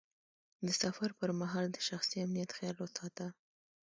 د 0.65 0.67
سفر 0.81 1.09
پر 1.19 1.29
مهال 1.41 1.65
د 1.71 1.77
شخصي 1.87 2.17
امنیت 2.25 2.51
خیال 2.57 2.75
وساته. 2.79 3.27